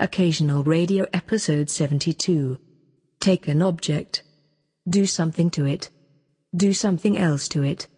[0.00, 2.56] Occasional radio episode 72.
[3.18, 4.22] Take an object.
[4.88, 5.90] Do something to it.
[6.54, 7.88] Do something else to it.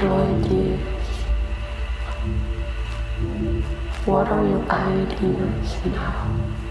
[0.00, 0.80] Ideas.
[4.06, 6.69] What are your ideas now?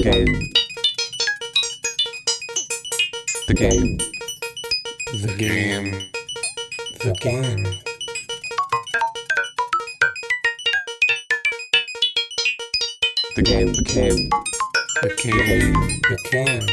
[0.00, 0.40] The game.
[3.48, 3.98] The game.
[5.12, 5.90] The game.
[7.00, 7.64] The game.
[13.36, 14.30] The game became.
[15.02, 15.74] The game.
[16.08, 16.66] The game.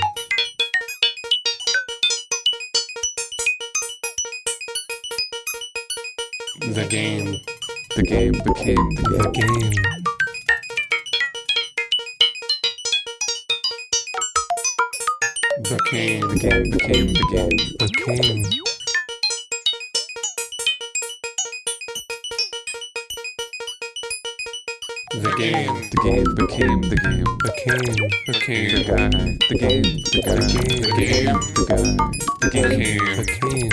[6.61, 7.35] The game.
[7.97, 9.33] The game became the The game.
[9.33, 9.67] game.
[9.67, 9.67] Became.
[9.67, 9.96] The game
[15.89, 16.67] became the game.
[16.67, 17.13] The game.
[17.79, 18.43] The game became.
[25.09, 25.89] The game.
[25.89, 27.23] The game became the game.
[27.39, 27.95] Became.
[28.25, 28.83] The Became.
[28.83, 29.07] guy.
[29.47, 29.83] The game.
[30.11, 30.35] The guy.
[30.37, 31.39] The game.
[31.55, 31.83] The guy.
[32.41, 32.79] The game.
[33.17, 33.69] Became.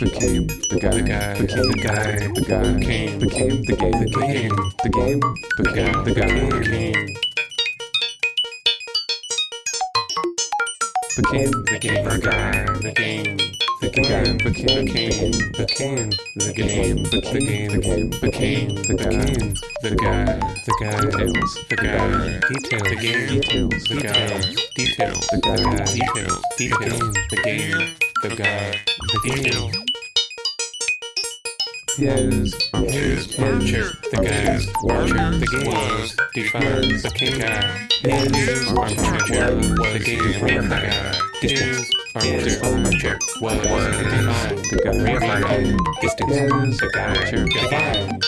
[0.00, 0.46] Became Became.
[0.70, 1.34] the guy.
[1.34, 1.42] The.
[1.42, 2.16] Became The guy.
[2.16, 2.72] The guy.
[2.72, 3.18] Became.
[3.18, 4.00] Became the game.
[4.00, 4.56] The game.
[4.82, 5.20] The game
[5.58, 6.58] became the guy.
[6.58, 7.21] Became.
[11.32, 12.04] Became The game.
[12.04, 12.64] The guy.
[12.82, 13.38] The game.
[13.80, 14.24] The game, the guy.
[14.24, 14.36] game.
[14.36, 15.30] Became Became.
[15.56, 16.10] Became.
[16.36, 17.02] The Became game.
[17.04, 17.70] The game, the game.
[17.72, 18.10] The game.
[18.20, 18.68] Became.
[18.76, 19.24] The guy.
[19.24, 19.54] Became.
[19.82, 20.24] The guy.
[20.60, 21.00] The guy.
[21.00, 21.58] Details.
[21.70, 22.40] The guy.
[22.48, 22.82] Details.
[22.82, 23.40] The game.
[23.40, 23.84] Details.
[23.88, 24.28] The guy.
[24.76, 25.26] Details.
[25.28, 25.84] The guy.
[25.88, 26.42] Details.
[26.58, 27.14] Details.
[27.30, 27.96] The game.
[28.20, 28.76] The guy.
[29.00, 30.11] The details.
[31.98, 32.54] Yes.
[32.72, 33.92] His armchair.
[34.10, 35.30] The guy's armchair.
[35.32, 37.00] The game was defined.
[37.02, 37.88] The king guy.
[38.00, 40.68] His armchair was the game.
[40.68, 41.12] The guy.
[41.42, 42.64] His armchair.
[42.64, 44.64] Armchair was defined.
[44.64, 44.96] The guy.
[45.12, 45.78] Refined.
[46.00, 46.80] Distance.
[46.80, 47.12] The guy.
[47.12, 48.22] Defined.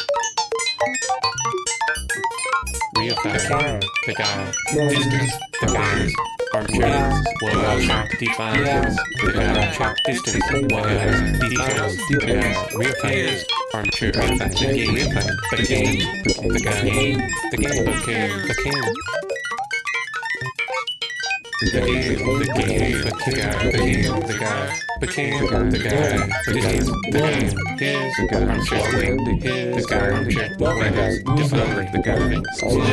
[4.04, 4.52] The guy.
[4.74, 5.32] Distance.
[5.60, 6.12] The guy's
[6.54, 8.96] armchair defined.
[9.22, 9.94] The guy.
[10.06, 10.46] Distance.
[10.46, 10.62] The
[12.20, 12.54] guy.
[12.74, 13.44] Reified.
[13.74, 14.12] Armchair.
[14.12, 14.50] Reified.
[14.50, 15.36] The game.
[15.50, 15.98] But again.
[16.24, 16.80] The guy.
[16.80, 17.28] The game.
[17.50, 17.84] Became.
[17.84, 18.46] Became.
[18.46, 18.54] The
[19.28, 19.33] The
[21.72, 21.80] guy.
[21.80, 27.18] game, the game, the guy, the game, the guy, became the guy, the game, the
[27.18, 28.42] game, his The guy.
[28.44, 29.40] armchair, Standing.
[29.40, 30.10] his The guy.
[30.10, 31.36] armchair, The guy.
[31.36, 32.18] defined, The guy.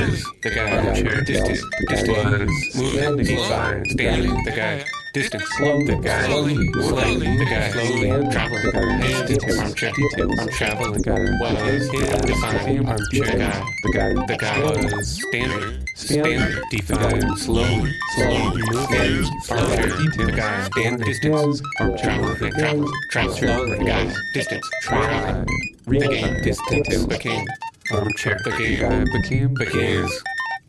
[0.05, 6.55] his, the guy, armchair, distance, distance, moving, defined, standing, the guy, distance, the guy, slowly,
[6.73, 7.37] Slowly.
[7.37, 9.91] the guy, slowly, traveling, his armchair,
[10.39, 10.91] I'm traveling,
[11.39, 14.13] was defined, armchair, guy, The guy.
[14.25, 19.87] the guy was standing, standing, defined, slowly, slowly, moving, armchair,
[20.25, 25.45] the guy, stand distance, travel, travel, travel, slowly, the guy, distance, travel,
[25.87, 27.45] the game, distance, became,
[27.91, 30.07] armchair, the The game, guy became became,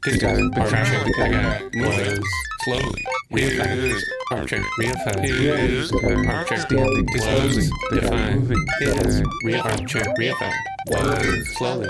[0.02, 2.20] distance, armchair, the guy, was,
[2.64, 8.66] slowly, his, armchair, reified, his, armchair, standing was, The guy defined, moving.
[8.80, 10.52] The his, guy real armchair, reified,
[10.88, 11.88] was, slowly,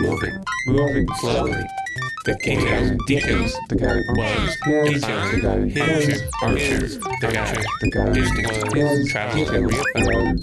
[0.00, 1.64] moving, moving slowly.
[2.24, 4.94] The details, details, The guy was, Yes.
[4.94, 9.08] details, The guy his, armchair, the guy, The guy distance, Yes.
[9.12, 9.72] travel, Details.
[9.72, 10.38] reified,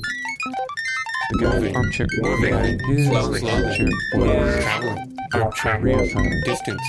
[1.29, 1.75] The guy Moving.
[1.75, 2.07] armchair.
[2.07, 2.51] The Moving.
[2.53, 3.49] guy his Slowly.
[3.51, 6.43] armchair was traveling, armchair, reified.
[6.45, 6.81] distance,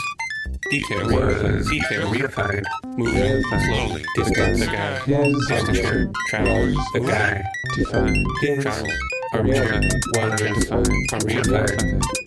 [0.71, 2.63] detail, was, detail, reified,
[2.97, 5.01] moving, slowly, distance, the guy.
[5.07, 8.27] Guy, his armchair, armchair travel, the guy, defined.
[8.63, 8.89] travel,
[9.33, 9.81] armchair,
[10.15, 10.89] was, Defined.
[11.13, 11.43] armchair,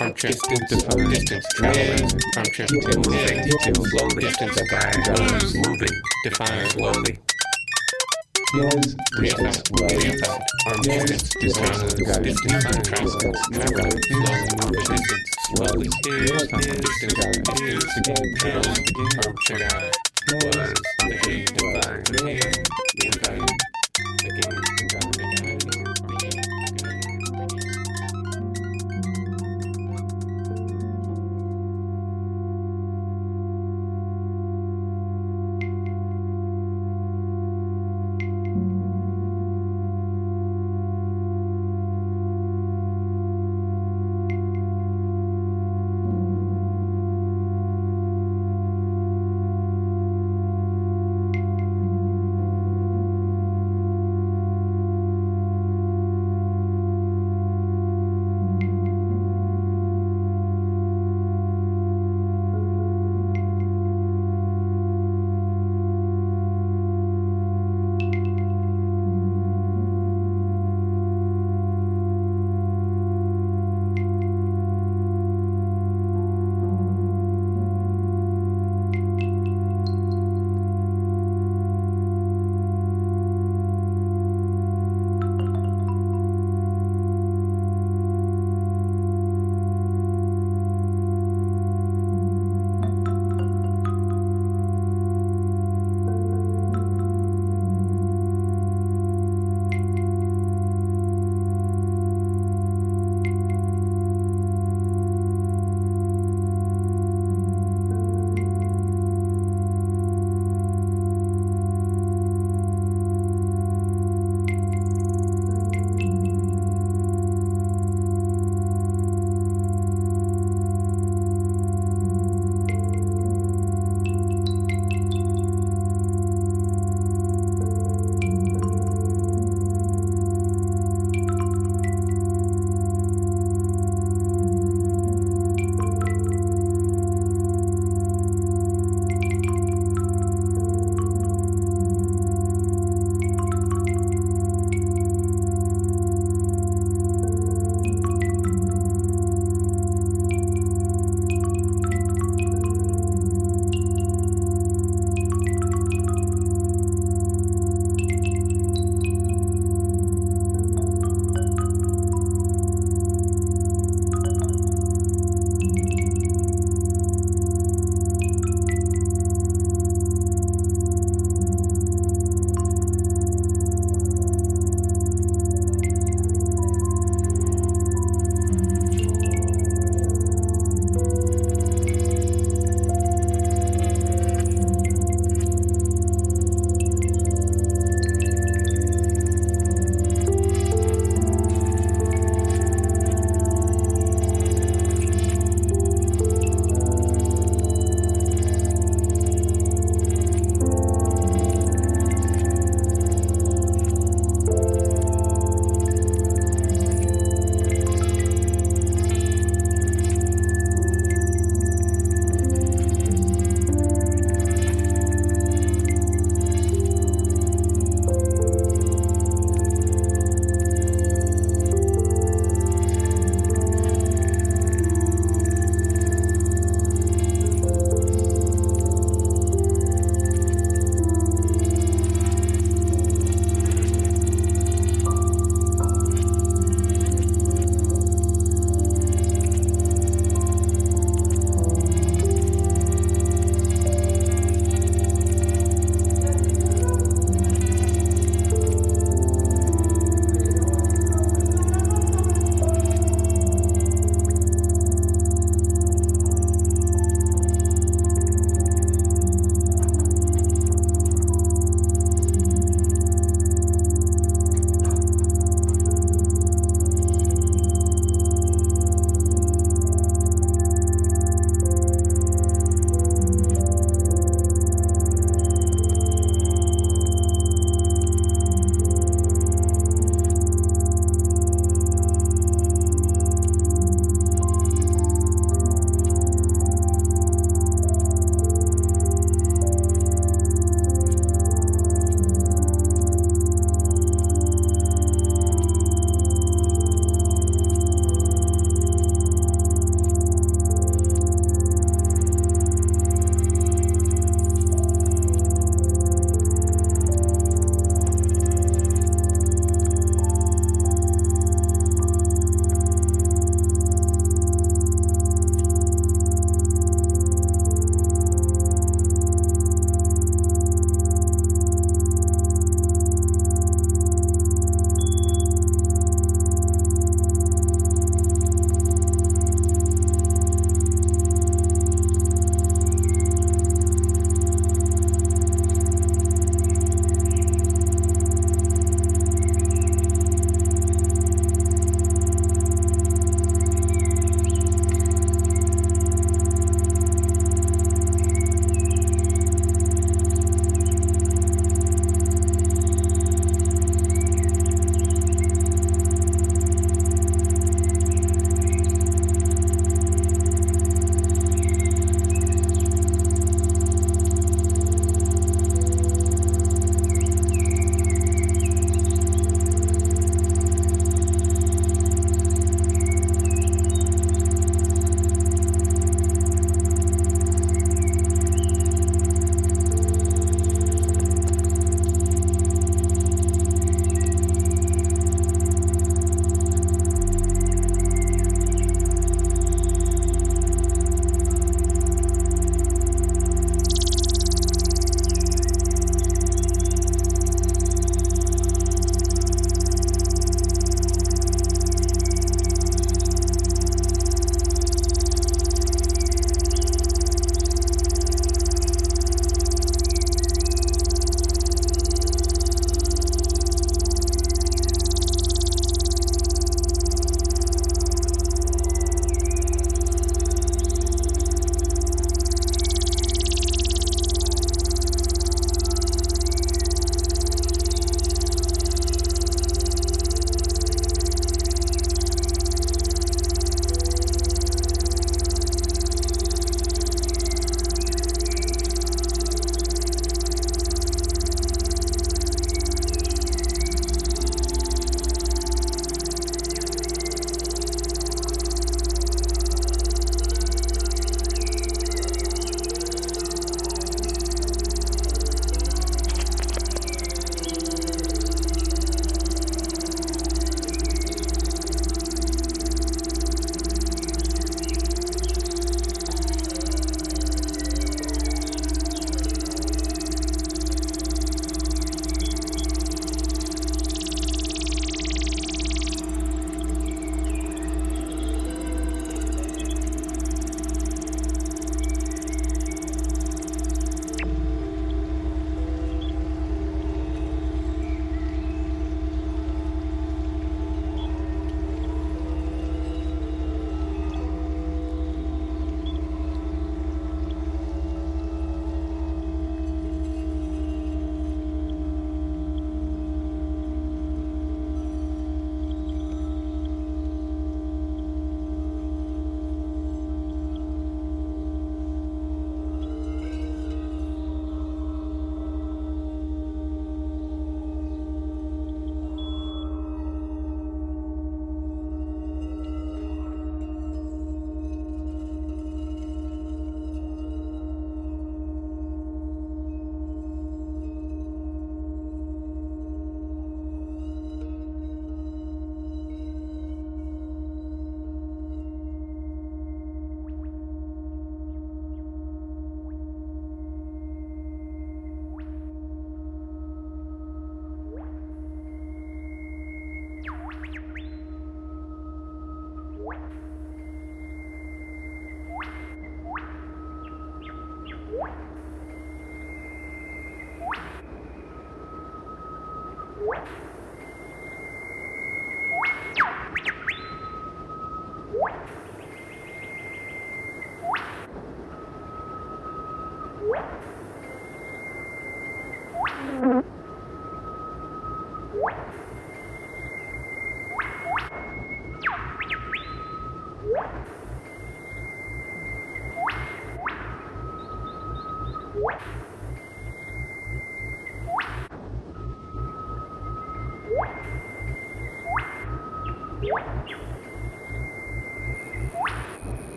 [0.00, 4.92] armchair, distance, distance, traveling, armchair, moving, slowly, distance, the guy,
[5.68, 7.18] moving, defined, slowly,
[8.54, 8.94] Yes.
[9.18, 13.34] reified, Distance was reified, armchair, distance, The guy distance, travel, travel,
[13.74, 15.02] slowly, moving,
[15.54, 19.90] distance, his, distance, his, The game travel, the game armchair, guy,
[20.30, 20.44] Yes.
[20.44, 21.44] was, the game,
[22.04, 22.40] the game,
[24.22, 24.63] the game,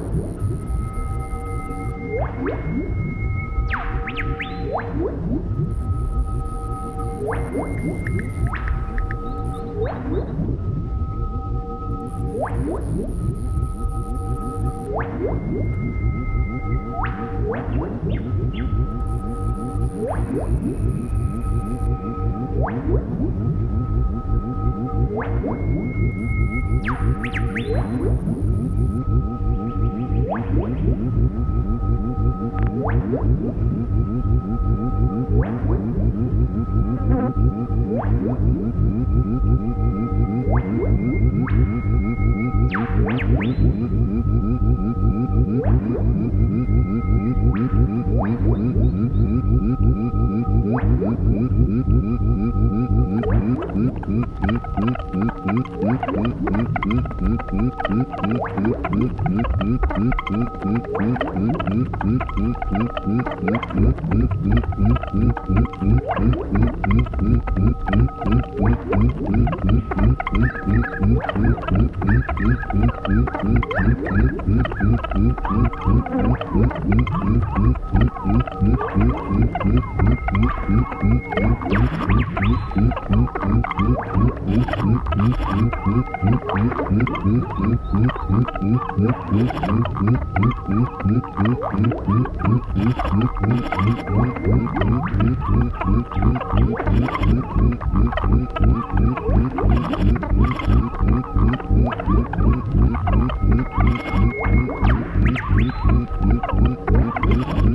[0.00, 0.40] What?